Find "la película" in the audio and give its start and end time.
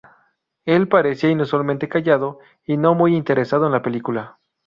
3.73-4.39